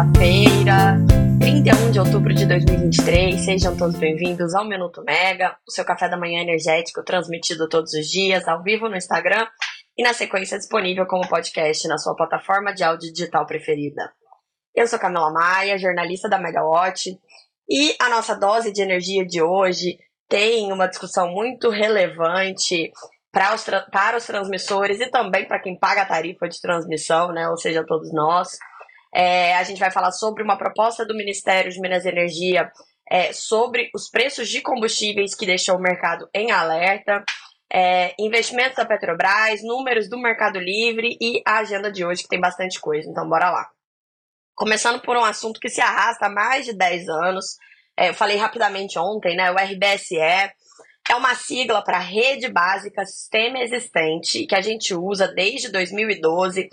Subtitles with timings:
[0.00, 0.96] terça-feira,
[1.40, 3.44] 31 de outubro de 2023.
[3.44, 8.06] Sejam todos bem-vindos ao Minuto Mega, o seu café da manhã energético transmitido todos os
[8.06, 9.46] dias, ao vivo no Instagram
[9.98, 14.10] e na sequência disponível como podcast na sua plataforma de áudio digital preferida.
[14.74, 17.10] Eu sou Camila Maia, jornalista da Megawatt,
[17.68, 19.98] e a nossa dose de energia de hoje
[20.28, 22.90] tem uma discussão muito relevante
[23.30, 27.48] para os, para os transmissores e também para quem paga a tarifa de transmissão, né?
[27.48, 28.56] Ou seja, todos nós.
[29.14, 32.70] É, a gente vai falar sobre uma proposta do Ministério de Minas e Energia
[33.10, 37.24] é, sobre os preços de combustíveis que deixou o mercado em alerta,
[37.72, 42.40] é, investimentos da Petrobras, números do Mercado Livre e a agenda de hoje, que tem
[42.40, 43.08] bastante coisa.
[43.08, 43.68] Então, bora lá.
[44.54, 47.56] Começando por um assunto que se arrasta há mais de 10 anos.
[47.96, 49.50] É, eu falei rapidamente ontem, né?
[49.50, 50.52] O RBSE é
[51.16, 56.68] uma sigla para Rede Básica Sistema Existente, que a gente usa desde 2012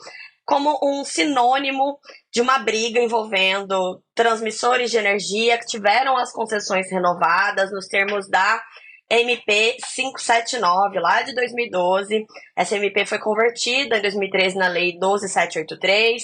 [0.48, 2.00] como um sinônimo
[2.32, 8.64] de uma briga envolvendo transmissores de energia que tiveram as concessões renovadas nos termos da
[9.10, 12.26] MP 579, lá de 2012.
[12.56, 16.24] Essa MP foi convertida em 2013 na Lei 12783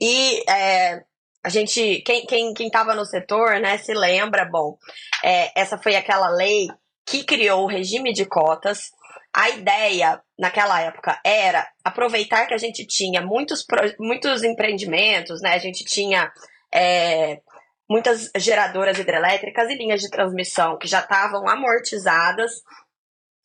[0.00, 1.02] e é,
[1.44, 4.78] a gente, quem, quem, quem no setor, né, se lembra, bom,
[5.24, 6.68] é, essa foi aquela lei
[7.04, 8.92] que criou o regime de cotas
[9.34, 13.64] a ideia naquela época era aproveitar que a gente tinha muitos,
[13.98, 15.54] muitos empreendimentos, né?
[15.54, 16.32] A gente tinha
[16.72, 17.40] é,
[17.88, 22.50] muitas geradoras hidrelétricas e linhas de transmissão que já estavam amortizadas.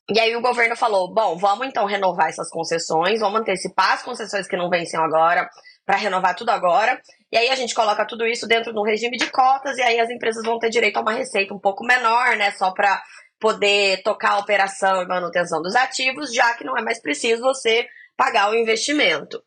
[0.09, 4.47] E aí o governo falou: bom, vamos então renovar essas concessões, vamos antecipar as concessões
[4.47, 5.47] que não vencem agora
[5.85, 6.99] para renovar tudo agora.
[7.31, 9.99] E aí a gente coloca tudo isso dentro de um regime de cotas e aí
[9.99, 12.51] as empresas vão ter direito a uma receita um pouco menor, né?
[12.51, 13.01] Só para
[13.39, 17.87] poder tocar a operação e manutenção dos ativos, já que não é mais preciso você
[18.17, 19.41] pagar o investimento.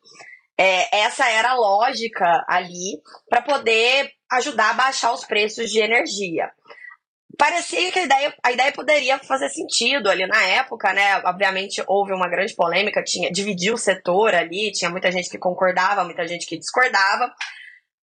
[0.58, 6.50] É, essa era a lógica ali para poder ajudar a baixar os preços de energia.
[7.38, 11.16] Parecia que a ideia, a ideia poderia fazer sentido ali na época, né?
[11.24, 16.04] Obviamente houve uma grande polêmica, tinha dividiu o setor ali, tinha muita gente que concordava,
[16.04, 17.32] muita gente que discordava.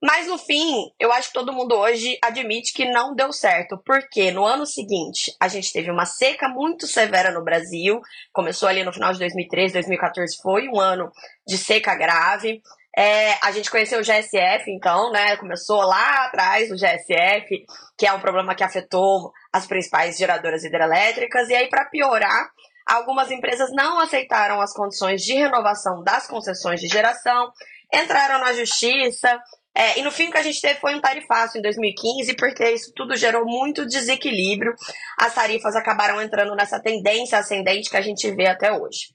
[0.02, 4.32] Mas no fim, eu acho que todo mundo hoje admite que não deu certo, porque
[4.32, 8.00] no ano seguinte a gente teve uma seca muito severa no Brasil.
[8.32, 11.12] Começou ali no final de 2013, 2014 foi um ano
[11.46, 12.62] de seca grave.
[12.98, 15.36] É, a gente conheceu o GSF, então, né?
[15.36, 17.66] Começou lá atrás o GSF,
[17.98, 21.50] que é um problema que afetou as principais geradoras hidrelétricas.
[21.50, 22.50] E aí, para piorar,
[22.88, 27.52] algumas empresas não aceitaram as condições de renovação das concessões de geração,
[27.94, 29.40] entraram na justiça,
[29.80, 32.70] é, e no fim o que a gente teve foi um tarifaço em 2015, porque
[32.70, 34.74] isso tudo gerou muito desequilíbrio.
[35.18, 39.14] As tarifas acabaram entrando nessa tendência ascendente que a gente vê até hoje.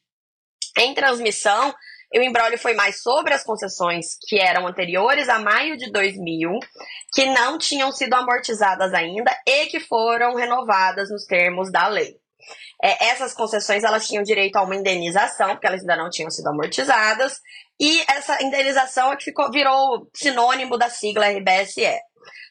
[0.79, 1.75] Em transmissão,
[2.17, 6.59] o embrólio foi mais sobre as concessões que eram anteriores a maio de 2000,
[7.13, 12.17] que não tinham sido amortizadas ainda e que foram renovadas nos termos da lei.
[12.85, 16.49] É, essas concessões elas tinham direito a uma indenização, porque elas ainda não tinham sido
[16.49, 17.41] amortizadas,
[17.81, 21.99] e essa indenização é que ficou, virou sinônimo da sigla RBSE.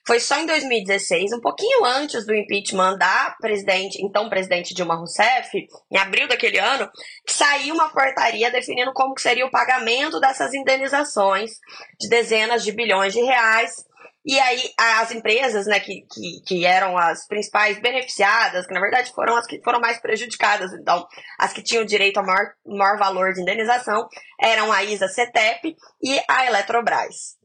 [0.08, 5.56] Foi só em 2016, um pouquinho antes do impeachment da presidente, então presidente Dilma Rousseff,
[5.92, 6.90] em abril daquele ano,
[7.26, 11.52] que saiu uma portaria definindo como seria o pagamento dessas indenizações
[12.00, 13.86] de dezenas de bilhões de reais
[14.26, 19.12] e aí, as empresas, né, que, que, que, eram as principais beneficiadas, que na verdade
[19.12, 21.06] foram as que foram mais prejudicadas, então,
[21.38, 24.08] as que tinham direito ao maior, maior valor de indenização,
[24.42, 27.36] eram a ISA CETEP e a Eletrobras.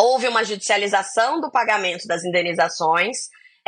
[0.00, 3.16] Houve uma judicialização do pagamento das indenizações,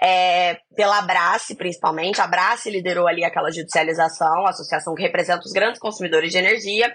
[0.00, 2.20] é, pela Abrace, principalmente.
[2.20, 6.90] A Abrace liderou ali aquela judicialização, a associação que representa os grandes consumidores de energia,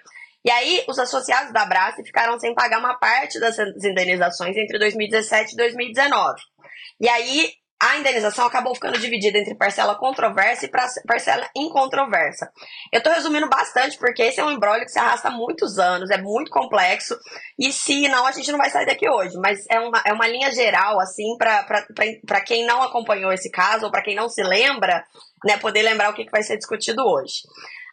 [0.46, 5.54] e aí, os associados da Brás ficaram sem pagar uma parte das indenizações entre 2017
[5.54, 6.40] e 2019.
[7.02, 7.52] E aí,
[7.82, 10.72] a indenização acabou ficando dividida entre parcela controversa e
[11.06, 12.52] parcela incontroversa.
[12.94, 16.12] Eu estou resumindo bastante porque esse é um embrólio que se arrasta há muitos anos,
[16.12, 17.18] é muito complexo
[17.58, 19.36] e se não, a gente não vai sair daqui hoje.
[19.38, 23.92] Mas é uma, é uma linha geral, assim, para quem não acompanhou esse caso ou
[23.92, 25.04] para quem não se lembra,
[25.44, 27.42] né, poder lembrar o que, que vai ser discutido hoje.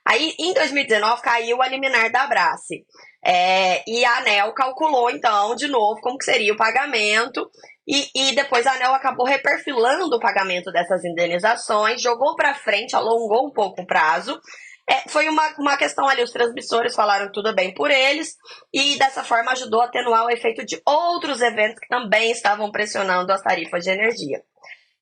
[0.04, 2.84] Aí, em 2019, caiu a liminar da Abrace.
[3.24, 7.48] É, e a ANEL calculou, então, de novo, como que seria o pagamento.
[7.86, 13.46] E, e depois a ANEL acabou reperfilando o pagamento dessas indenizações, jogou para frente, alongou
[13.46, 14.40] um pouco o prazo.
[14.88, 18.36] É, foi uma, uma questão ali, os transmissores falaram tudo bem por eles,
[18.72, 23.32] e dessa forma ajudou a atenuar o efeito de outros eventos que também estavam pressionando
[23.32, 24.42] as tarifas de energia.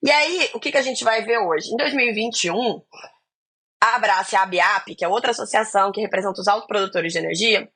[0.03, 1.71] E aí, o que, que a gente vai ver hoje?
[1.71, 2.81] Em 2021,
[3.81, 7.67] a Abrace, a ABIAP, que é outra associação que representa os autoprodutores de energia,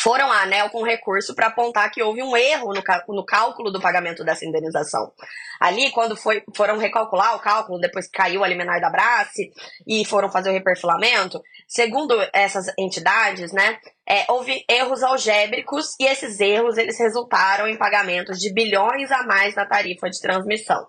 [0.00, 2.82] foram à ANEL com recurso para apontar que houve um erro no,
[3.14, 5.12] no, cálculo do pagamento dessa indenização.
[5.60, 9.52] Ali, quando foi, foram recalcular o cálculo, depois que caiu a liminar da Brace
[9.86, 13.78] e foram fazer o reperfilamento, segundo essas entidades, né,
[14.08, 19.54] é, houve erros algébricos e esses erros eles resultaram em pagamentos de bilhões a mais
[19.54, 20.86] na tarifa de transmissão.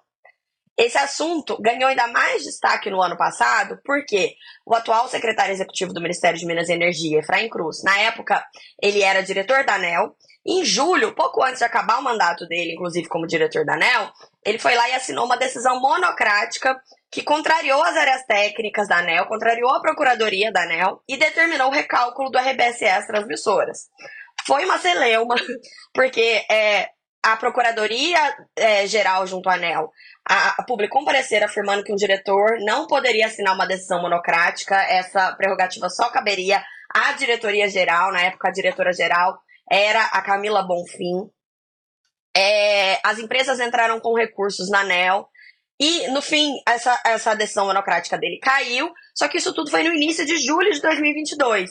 [0.78, 4.34] Esse assunto ganhou ainda mais destaque no ano passado, porque
[4.66, 8.44] o atual secretário executivo do Ministério de Minas e Energia, Efraim Cruz, na época,
[8.82, 10.16] ele era diretor da ANEL.
[10.46, 14.12] Em julho, pouco antes de acabar o mandato dele, inclusive como diretor da ANEL,
[14.44, 16.76] ele foi lá e assinou uma decisão monocrática
[17.12, 21.74] que contrariou as áreas técnicas da ANEL, contrariou a procuradoria da ANEL e determinou o
[21.74, 23.90] recálculo do RBSE às transmissoras.
[24.46, 25.36] Foi uma celeuma,
[25.94, 26.90] porque é,
[27.24, 29.90] a Procuradoria é, Geral junto à ANEL
[30.28, 34.76] a, a publicou um parecer afirmando que um diretor não poderia assinar uma decisão monocrática,
[34.76, 39.38] essa prerrogativa só caberia à diretoria geral, na época a diretora geral
[39.70, 41.30] era a Camila Bonfim.
[42.36, 45.30] É, as empresas entraram com recursos na ANEL,
[45.80, 49.94] e, no fim, essa, essa decisão monocrática dele caiu, só que isso tudo foi no
[49.94, 51.70] início de julho de 2022.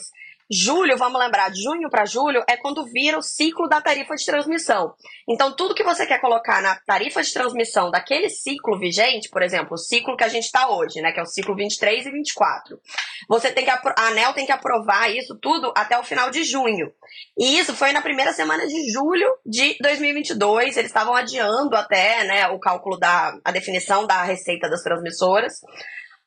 [0.51, 4.25] Julho, vamos lembrar, de junho para julho é quando vira o ciclo da tarifa de
[4.25, 4.93] transmissão.
[5.27, 9.73] Então, tudo que você quer colocar na tarifa de transmissão daquele ciclo vigente, por exemplo,
[9.73, 12.79] o ciclo que a gente está hoje, né, que é o ciclo 23 e 24,
[13.27, 16.91] você tem que a ANEL tem que aprovar isso tudo até o final de junho.
[17.37, 20.77] E isso foi na primeira semana de julho de 2022.
[20.77, 25.61] Eles estavam adiando até, né, o cálculo da a definição da receita das transmissoras.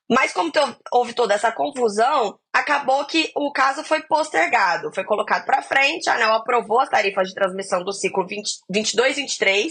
[0.08, 0.52] Mas como
[0.92, 6.14] houve toda essa confusão, acabou que o caso foi postergado, foi colocado para frente, a
[6.14, 8.24] ANEL aprovou as tarifas de transmissão do ciclo
[8.72, 9.66] 22-23,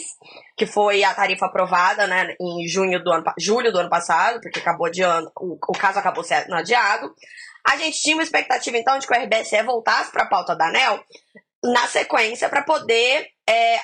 [0.58, 4.60] que foi a tarifa aprovada né, em junho do ano, julho do ano passado, porque
[4.60, 7.14] acabou de ano, o, o caso acabou sendo adiado.
[7.66, 10.68] A gente tinha uma expectativa, então, de que o RBSE voltasse para a pauta da
[10.68, 11.04] ANEL
[11.64, 13.76] na sequência para poder é,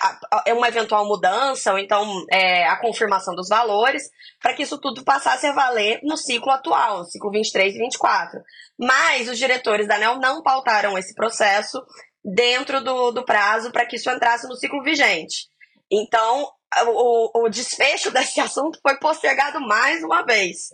[0.45, 4.03] é, uma eventual mudança, ou então é, a confirmação dos valores,
[4.41, 8.39] para que isso tudo passasse a valer no ciclo atual, no ciclo 23 e 24.
[8.79, 11.81] Mas os diretores da ANEL não pautaram esse processo
[12.23, 15.47] dentro do, do prazo para que isso entrasse no ciclo vigente.
[15.91, 16.47] Então,
[16.87, 20.69] o, o desfecho desse assunto foi postergado mais uma vez.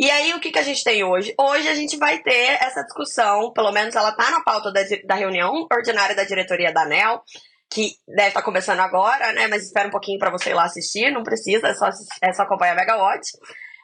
[0.00, 1.34] E aí, o que, que a gente tem hoje?
[1.38, 5.14] Hoje a gente vai ter essa discussão, pelo menos ela está na pauta da, da
[5.14, 7.20] reunião ordinária da diretoria da ANEL,
[7.70, 9.46] que deve estar tá começando agora, né?
[9.46, 11.90] Mas espera um pouquinho para você ir lá assistir, não precisa, é só,
[12.22, 13.20] é só acompanhar a Megawatt.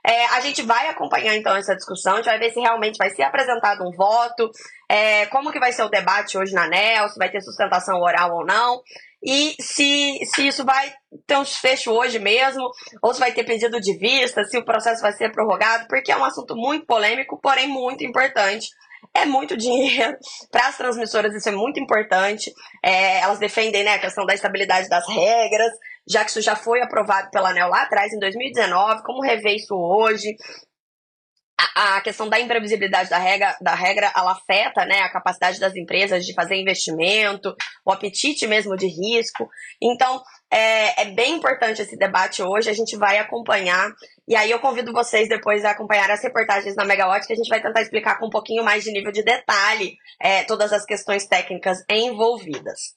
[0.07, 3.11] É, a gente vai acompanhar então essa discussão, a gente vai ver se realmente vai
[3.11, 4.51] ser apresentado um voto,
[4.89, 8.31] é, como que vai ser o debate hoje na ANEL, se vai ter sustentação oral
[8.37, 8.81] ou não,
[9.23, 10.93] e se, se isso vai
[11.27, 12.69] ter um desfecho hoje mesmo,
[13.03, 16.17] ou se vai ter pedido de vista, se o processo vai ser prorrogado, porque é
[16.17, 18.69] um assunto muito polêmico, porém muito importante
[19.15, 20.17] é muito dinheiro.
[20.51, 22.53] Para as transmissoras, isso é muito importante.
[22.85, 25.73] É, elas defendem né, a questão da estabilidade das regras,
[26.09, 29.03] já que isso já foi aprovado pela ANEL lá atrás, em 2019.
[29.03, 30.37] Como rever isso hoje?
[31.75, 36.25] A, questão da imprevisibilidade da regra, da regra ela afeta né, a capacidade das empresas
[36.25, 37.55] de fazer investimento,
[37.85, 39.49] o apetite mesmo de risco.
[39.81, 43.91] Então, é, é bem importante esse debate hoje, a gente vai acompanhar.
[44.29, 47.49] E aí eu convido vocês depois a acompanhar as reportagens na Megawatt, que a gente
[47.49, 51.27] vai tentar explicar com um pouquinho mais de nível de detalhe é, todas as questões
[51.27, 52.95] técnicas envolvidas.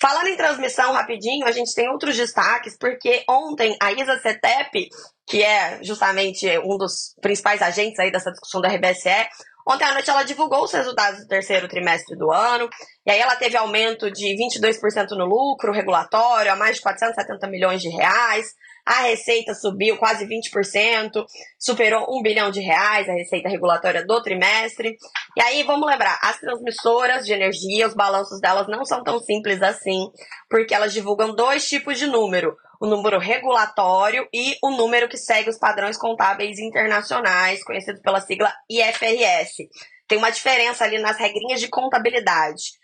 [0.00, 4.88] Falando em transmissão rapidinho, a gente tem outros destaques, porque ontem a Isa Cetep,
[5.26, 9.28] que é justamente um dos principais agentes aí dessa discussão da RBSE,
[9.66, 12.68] ontem à noite ela divulgou os resultados do terceiro trimestre do ano,
[13.04, 17.82] e aí ela teve aumento de 22% no lucro regulatório, a mais de 470 milhões
[17.82, 18.46] de reais,
[18.84, 21.24] a receita subiu quase 20%,
[21.58, 24.96] superou um bilhão de reais a receita regulatória do trimestre.
[25.36, 29.62] E aí, vamos lembrar, as transmissoras de energia, os balanços delas não são tão simples
[29.62, 30.10] assim,
[30.48, 32.56] porque elas divulgam dois tipos de número.
[32.80, 38.54] O número regulatório e o número que segue os padrões contábeis internacionais, conhecido pela sigla
[38.70, 39.68] IFRS.
[40.06, 42.77] Tem uma diferença ali nas regrinhas de contabilidade.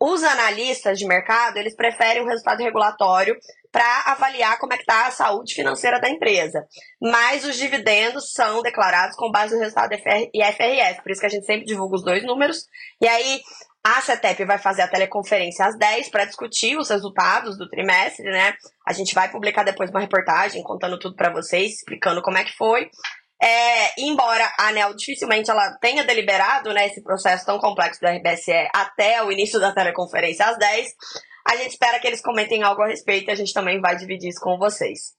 [0.00, 3.36] Os analistas de mercado, eles preferem o resultado regulatório
[3.70, 6.66] para avaliar como é que está a saúde financeira da empresa.
[7.00, 11.44] Mas os dividendos são declarados com base no resultado IFRS, por isso que a gente
[11.44, 12.66] sempre divulga os dois números.
[13.02, 13.42] E aí
[13.84, 18.54] a CETEP vai fazer a teleconferência às 10 para discutir os resultados do trimestre, né?
[18.84, 22.56] A gente vai publicar depois uma reportagem contando tudo para vocês, explicando como é que
[22.56, 22.90] foi.
[23.40, 28.68] É, embora a ANEL dificilmente ela tenha deliberado né, esse processo tão complexo do RBSE
[28.74, 30.88] até o início da teleconferência às 10,
[31.46, 34.30] a gente espera que eles comentem algo a respeito e a gente também vai dividir
[34.30, 35.14] isso com vocês.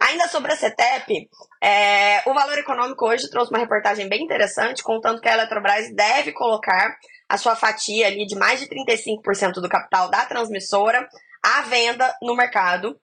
[0.00, 1.28] Ainda sobre a CETEP,
[1.62, 6.32] é, o Valor Econômico hoje trouxe uma reportagem bem interessante, contando que a Eletrobras deve
[6.32, 6.96] colocar
[7.28, 11.06] a sua fatia ali de mais de 35% do capital da transmissora
[11.42, 12.98] à venda no mercado.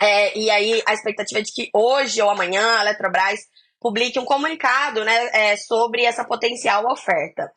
[0.00, 3.40] É, e aí a expectativa é de que hoje ou amanhã a Eletrobras
[3.82, 7.50] publique um comunicado né, é, sobre essa potencial oferta.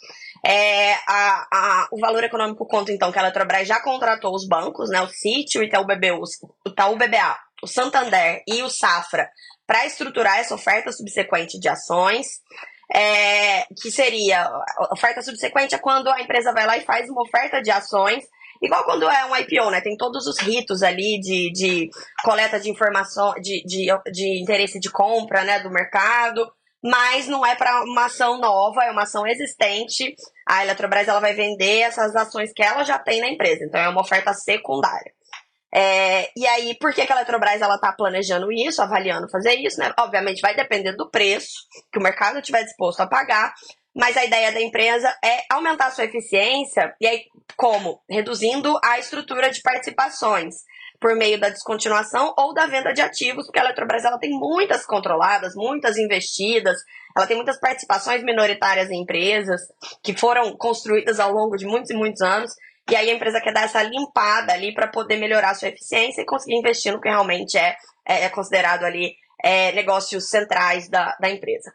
[0.44, 4.90] É, a, a, o valor econômico conta, então, que a Eletrobras já contratou os bancos,
[4.90, 9.30] né, o City, o Itaú, BBA, o Itaú BBA, o Santander e o Safra,
[9.66, 12.28] para estruturar essa oferta subsequente de ações.
[12.94, 14.48] É, que seria
[14.92, 18.24] oferta subsequente é quando a empresa vai lá e faz uma oferta de ações
[18.62, 19.82] Igual quando é um IPO, né?
[19.82, 21.90] Tem todos os ritos ali de, de
[22.24, 26.50] coleta de informação, de, de, de interesse de compra, né, do mercado,
[26.84, 30.16] mas não é para uma ação nova, é uma ação existente.
[30.48, 33.90] A Eletrobras ela vai vender essas ações que ela já tem na empresa, então é
[33.90, 35.12] uma oferta secundária.
[35.74, 39.80] É, e aí, por que, que a Eletrobras ela está planejando isso, avaliando fazer isso,
[39.80, 39.92] né?
[40.00, 41.52] Obviamente vai depender do preço
[41.92, 43.54] que o mercado estiver disposto a pagar,
[43.96, 47.24] mas a ideia da empresa é aumentar a sua eficiência, e aí
[47.56, 48.02] como?
[48.10, 50.56] Reduzindo a estrutura de participações
[51.00, 54.86] por meio da descontinuação ou da venda de ativos, porque a Eletrobras ela tem muitas
[54.86, 56.78] controladas, muitas investidas,
[57.16, 59.62] ela tem muitas participações minoritárias em empresas
[60.04, 62.52] que foram construídas ao longo de muitos e muitos anos,
[62.90, 66.22] e aí a empresa quer dar essa limpada ali para poder melhorar a sua eficiência
[66.22, 67.76] e conseguir investir no que realmente é,
[68.06, 71.74] é, é considerado ali é, negócios centrais da, da empresa.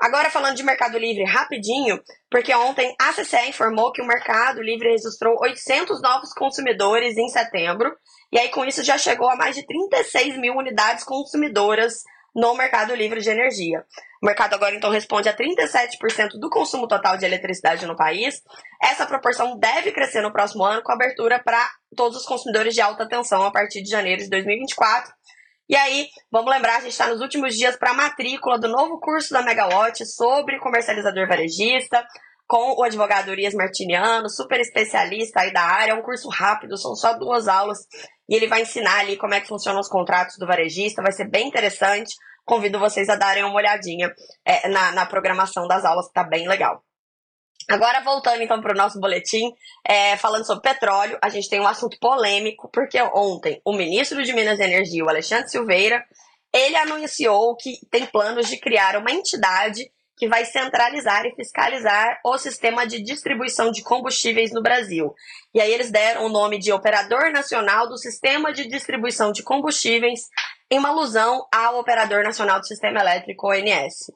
[0.00, 4.88] Agora falando de Mercado Livre rapidinho, porque ontem a CCE informou que o Mercado Livre
[4.88, 7.94] registrou 800 novos consumidores em setembro,
[8.32, 12.02] e aí com isso já chegou a mais de 36 mil unidades consumidoras
[12.34, 13.84] no Mercado Livre de energia.
[14.22, 18.42] O mercado agora então responde a 37% do consumo total de eletricidade no país.
[18.82, 23.06] Essa proporção deve crescer no próximo ano com abertura para todos os consumidores de alta
[23.06, 25.12] tensão a partir de janeiro de 2024
[25.70, 28.98] e aí, vamos lembrar, a gente está nos últimos dias para a matrícula do novo
[28.98, 32.04] curso da Megawatt sobre comercializador varejista,
[32.44, 35.92] com o advogado Urias Martiniano, super especialista aí da área.
[35.92, 37.78] É um curso rápido, são só duas aulas.
[38.28, 41.30] E ele vai ensinar ali como é que funcionam os contratos do varejista, vai ser
[41.30, 42.16] bem interessante.
[42.44, 44.12] Convido vocês a darem uma olhadinha
[44.44, 46.82] é, na, na programação das aulas, que está bem legal.
[47.70, 49.52] Agora, voltando então para o nosso boletim,
[49.86, 54.32] é, falando sobre petróleo, a gente tem um assunto polêmico, porque ontem o ministro de
[54.32, 56.04] Minas e Energia, o Alexandre Silveira,
[56.52, 62.36] ele anunciou que tem planos de criar uma entidade que vai centralizar e fiscalizar o
[62.36, 65.14] sistema de distribuição de combustíveis no Brasil.
[65.54, 70.28] E aí eles deram o nome de Operador Nacional do Sistema de Distribuição de Combustíveis,
[70.70, 74.10] em uma alusão ao Operador Nacional do Sistema Elétrico, ONS.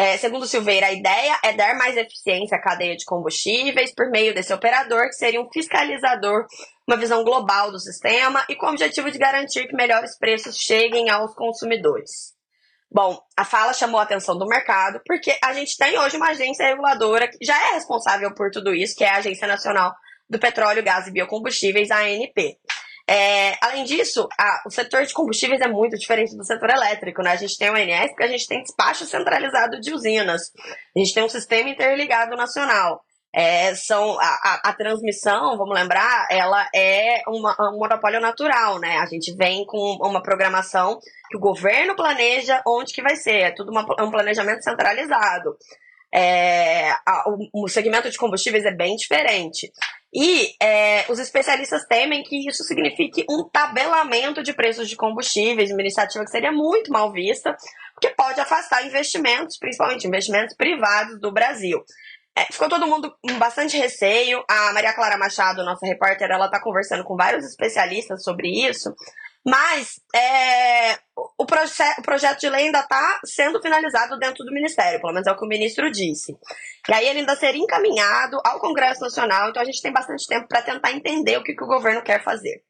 [0.00, 4.34] É, segundo Silveira, a ideia é dar mais eficiência à cadeia de combustíveis por meio
[4.34, 6.46] desse operador, que seria um fiscalizador,
[6.88, 11.10] uma visão global do sistema e com o objetivo de garantir que melhores preços cheguem
[11.10, 12.32] aos consumidores.
[12.90, 16.64] Bom, a fala chamou a atenção do mercado porque a gente tem hoje uma agência
[16.64, 19.92] reguladora que já é responsável por tudo isso, que é a Agência Nacional
[20.30, 22.56] do Petróleo, Gás e Biocombustíveis, a ANP.
[23.10, 27.32] É, além disso, a, o setor de combustíveis é muito diferente do setor elétrico, né?
[27.32, 30.42] A gente tem o INS porque a gente tem despacho centralizado de usinas.
[30.94, 33.00] A gente tem um sistema interligado nacional.
[33.34, 38.98] É, são a, a, a, transmissão, vamos lembrar, ela é uma, um monopólio natural, né?
[38.98, 40.98] A gente vem com uma programação
[41.28, 45.56] que o governo planeja onde que vai ser, é tudo uma, um planejamento centralizado.
[46.12, 49.70] É, a, o, o segmento de combustíveis é bem diferente.
[50.12, 55.80] E é, os especialistas temem que isso signifique um tabelamento de preços de combustíveis, uma
[55.80, 57.56] iniciativa que seria muito mal vista,
[57.94, 61.84] porque pode afastar investimentos, principalmente investimentos privados do Brasil.
[62.36, 64.42] É, ficou todo mundo com bastante receio.
[64.48, 68.92] A Maria Clara Machado, nossa repórter, ela está conversando com vários especialistas sobre isso.
[69.46, 75.12] Mas é, o, o projeto de lei ainda está sendo finalizado dentro do Ministério, pelo
[75.12, 76.36] menos é o que o ministro disse.
[76.88, 80.46] E aí ele ainda seria encaminhado ao Congresso Nacional, então a gente tem bastante tempo
[80.46, 82.62] para tentar entender o que, que o governo quer fazer.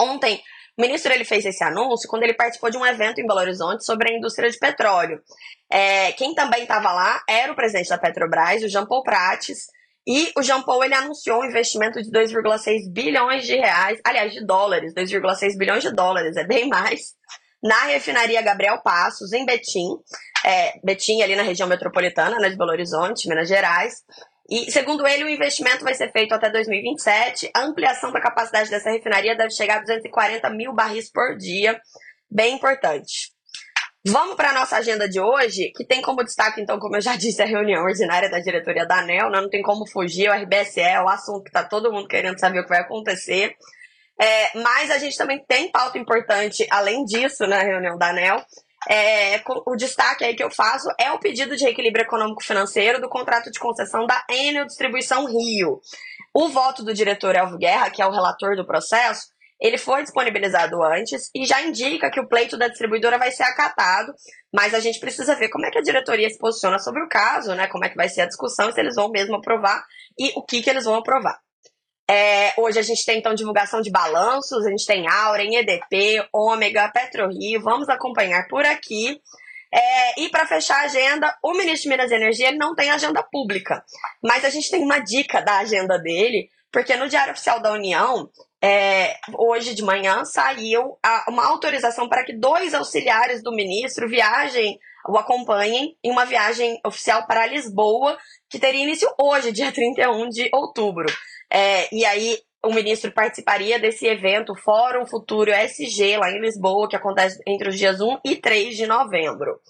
[0.00, 0.42] Ontem,
[0.78, 3.84] o ministro ele fez esse anúncio quando ele participou de um evento em Belo Horizonte
[3.84, 5.22] sobre a indústria de petróleo.
[5.70, 9.66] É, quem também estava lá era o presidente da Petrobras, o Jean Paul Prates,
[10.06, 14.44] e o Jean Paul ele anunciou um investimento de 2,6 bilhões de reais, aliás, de
[14.44, 17.14] dólares, 2,6 bilhões de dólares, é bem mais,
[17.62, 19.88] na refinaria Gabriel Passos, em Betim,
[20.44, 23.94] é, Betim ali na região metropolitana, né, de Belo Horizonte, Minas Gerais.
[24.48, 27.50] E, segundo ele, o investimento vai ser feito até 2027.
[27.52, 31.80] A ampliação da capacidade dessa refinaria deve chegar a 240 mil barris por dia,
[32.30, 33.32] bem importante.
[34.08, 37.16] Vamos para a nossa agenda de hoje, que tem como destaque, então, como eu já
[37.18, 39.40] disse, a reunião ordinária da diretoria da ANEL, né?
[39.40, 42.60] não tem como fugir, o RBSE é o assunto que está todo mundo querendo saber
[42.60, 43.56] o que vai acontecer.
[44.20, 48.42] É, mas a gente também tem pauta importante, além disso, na reunião da ANEL.
[48.88, 53.50] É, o destaque aí que eu faço é o pedido de reequilíbrio econômico-financeiro do contrato
[53.50, 55.80] de concessão da Enel Distribuição Rio.
[56.32, 59.26] O voto do diretor Elvio Guerra, que é o relator do processo,
[59.60, 64.12] ele foi disponibilizado antes e já indica que o pleito da distribuidora vai ser acatado,
[64.52, 67.54] mas a gente precisa ver como é que a diretoria se posiciona sobre o caso,
[67.54, 67.66] né?
[67.66, 69.84] Como é que vai ser a discussão, se eles vão mesmo aprovar
[70.18, 71.38] e o que, que eles vão aprovar.
[72.08, 76.88] É, hoje a gente tem então divulgação de balanços, a gente tem Auren, EDP, Ômega,
[76.92, 79.20] PetroRio, vamos acompanhar por aqui.
[79.72, 83.22] É, e para fechar a agenda, o ministro de Minas e Energia não tem agenda
[83.22, 83.84] pública,
[84.22, 88.30] mas a gente tem uma dica da agenda dele, porque no Diário Oficial da União,
[88.62, 94.78] é, hoje de manhã, saiu a, uma autorização para que dois auxiliares do ministro viajem,
[95.08, 98.18] o acompanhem em uma viagem oficial para Lisboa,
[98.50, 101.06] que teria início hoje, dia 31 de outubro.
[101.52, 106.96] É, e aí o ministro participaria desse evento Fórum Futuro SG lá em Lisboa, que
[106.96, 109.60] acontece entre os dias 1 e 3 de novembro.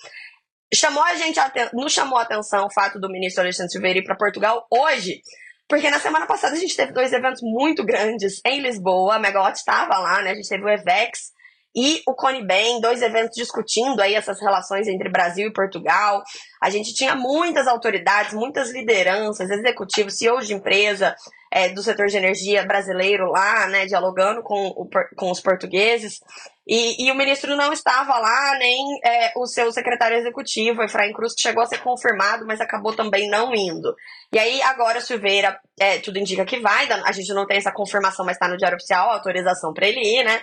[0.75, 1.39] Chamou a gente,
[1.75, 5.21] nos chamou a atenção o fato do ministro Alexandre Silveira ir para Portugal hoje,
[5.69, 9.59] porque na semana passada a gente teve dois eventos muito grandes em Lisboa, a Megawatt
[9.59, 10.31] estava lá, né?
[10.31, 11.37] A gente teve o EVEX
[11.77, 16.23] e o Conibem, dois eventos discutindo aí essas relações entre Brasil e Portugal.
[16.63, 21.15] A gente tinha muitas autoridades, muitas lideranças, executivos, CEOs de empresa
[21.53, 26.21] é, do setor de energia brasileiro lá, né, dialogando com, o, com os portugueses.
[26.67, 31.33] E, e, o ministro não estava lá, nem é, o seu secretário executivo, Efraim Cruz,
[31.33, 33.95] que chegou a ser confirmado, mas acabou também não indo.
[34.33, 38.27] E aí, agora, Silveira, é, tudo indica que vai, a gente não tem essa confirmação,
[38.27, 40.43] mas está no Diário Oficial, autorização para ele ir, né?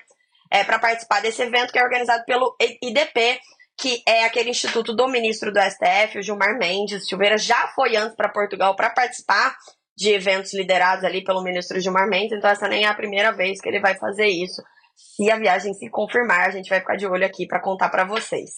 [0.53, 3.39] é, para participar desse evento que é organizado pelo IDP,
[3.75, 7.07] que é aquele instituto do ministro do STF, o Gilmar Mendes.
[7.07, 9.55] Silveira já foi antes para Portugal para participar
[9.97, 13.59] de eventos liderados ali pelo ministro Gilmar Mendes, então essa nem é a primeira vez
[13.59, 14.61] que ele vai fazer isso.
[14.95, 18.05] Se a viagem se confirmar, a gente vai ficar de olho aqui para contar para
[18.05, 18.51] vocês.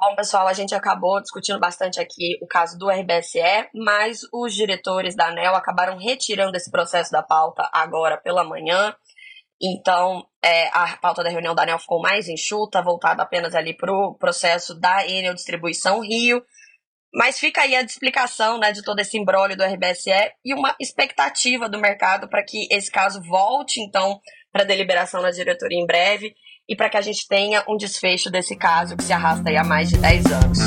[0.00, 5.16] Bom, pessoal, a gente acabou discutindo bastante aqui o caso do RBSE, mas os diretores
[5.16, 8.94] da ANEL acabaram retirando esse processo da pauta agora pela manhã.
[9.60, 13.92] Então, é, a pauta da reunião da ANEL ficou mais enxuta, voltada apenas ali para
[13.92, 16.44] o processo da Enel Distribuição Rio.
[17.12, 20.12] Mas fica aí a explicação né, de todo esse embrólio do RBSE
[20.44, 24.20] e uma expectativa do mercado para que esse caso volte, então,
[24.58, 26.34] para deliberação na diretoria em breve
[26.68, 29.62] e para que a gente tenha um desfecho desse caso que se arrasta aí há
[29.62, 30.58] mais de 10 anos.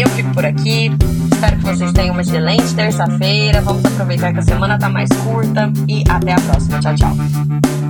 [0.00, 0.90] Eu fico por aqui,
[1.30, 3.60] espero que vocês tenham uma excelente terça-feira.
[3.60, 6.80] Vamos aproveitar que a semana está mais curta e até a próxima.
[6.80, 7.81] Tchau, tchau.